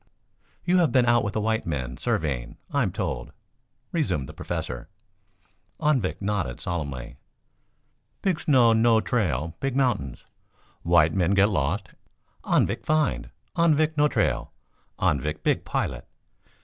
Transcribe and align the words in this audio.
"You 0.65 0.77
have 0.79 0.91
been 0.91 1.05
out 1.05 1.23
with 1.23 1.33
the 1.35 1.41
white 1.41 1.67
men 1.67 1.95
surveying, 1.95 2.57
I 2.71 2.81
am 2.81 2.91
told," 2.91 3.33
resumed 3.91 4.27
the 4.27 4.33
Professor. 4.33 4.89
Anvik 5.79 6.19
nodded 6.19 6.59
solemnly. 6.59 7.17
"Big 8.23 8.39
snow 8.39 8.73
no 8.73 8.99
trail 8.99 9.55
big 9.59 9.75
mountains. 9.75 10.25
White 10.81 11.13
men 11.13 11.35
get 11.35 11.49
lost. 11.49 11.89
Anvik 12.43 12.83
find, 12.83 13.29
Anvik 13.55 13.95
know 13.95 14.07
trail. 14.07 14.51
Anvik 14.97 15.43
big 15.43 15.65
pilot. 15.65 16.07